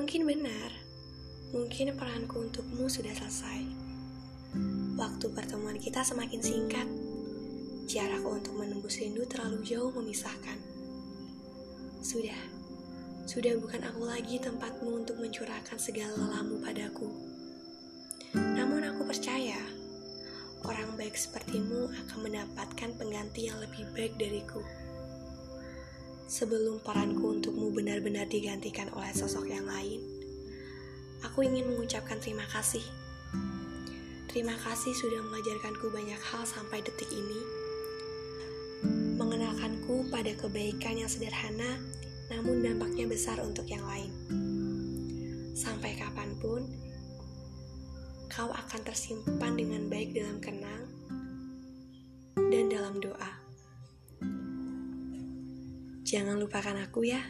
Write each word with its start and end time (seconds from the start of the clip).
Mungkin 0.00 0.24
benar, 0.24 0.72
mungkin 1.52 1.92
peranku 1.92 2.40
untukmu 2.40 2.88
sudah 2.88 3.12
selesai. 3.12 3.68
Waktu 4.96 5.28
pertemuan 5.28 5.76
kita 5.76 6.00
semakin 6.00 6.40
singkat, 6.40 6.88
jarak 7.84 8.24
untuk 8.24 8.56
menembus 8.56 8.96
rindu 8.96 9.28
terlalu 9.28 9.60
jauh 9.60 9.92
memisahkan. 9.92 10.56
Sudah, 12.00 12.40
sudah 13.28 13.60
bukan 13.60 13.84
aku 13.92 14.08
lagi 14.08 14.40
tempatmu 14.40 15.04
untuk 15.04 15.20
mencurahkan 15.20 15.76
segala 15.76 16.16
lelahmu 16.16 16.64
padaku. 16.64 17.12
Namun 18.32 18.80
aku 18.88 19.04
percaya, 19.04 19.60
orang 20.64 20.96
baik 20.96 21.12
sepertimu 21.12 21.92
akan 22.08 22.18
mendapatkan 22.24 22.96
pengganti 22.96 23.52
yang 23.52 23.60
lebih 23.60 23.84
baik 23.92 24.16
dariku. 24.16 24.64
Sebelum 26.30 26.78
peranku 26.86 27.42
untukmu 27.42 27.74
benar-benar 27.74 28.30
digantikan 28.30 28.86
oleh 28.94 29.10
sosok 29.10 29.50
yang 29.50 29.66
lain, 29.66 29.98
aku 31.26 31.42
ingin 31.42 31.66
mengucapkan 31.66 32.22
terima 32.22 32.46
kasih. 32.54 32.86
Terima 34.30 34.54
kasih 34.62 34.94
sudah 34.94 35.26
mengajarkanku 35.26 35.90
banyak 35.90 36.22
hal 36.22 36.46
sampai 36.46 36.86
detik 36.86 37.10
ini. 37.10 37.42
Mengenalkanku 39.18 40.06
pada 40.06 40.30
kebaikan 40.38 41.02
yang 41.02 41.10
sederhana, 41.10 41.82
namun 42.30 42.62
dampaknya 42.62 43.10
besar 43.10 43.42
untuk 43.42 43.66
yang 43.66 43.82
lain. 43.82 44.14
Sampai 45.58 45.98
kapan 45.98 46.30
pun, 46.38 46.62
kau 48.30 48.54
akan 48.54 48.80
tersimpan 48.86 49.58
dengan 49.58 49.90
baik 49.90 50.14
dalam 50.14 50.38
kenang 50.38 50.86
dan 52.38 52.70
dalam 52.70 53.02
doa. 53.02 53.39
Jangan 56.10 56.42
lupakan 56.42 56.74
aku 56.82 57.06
ya. 57.06 57.22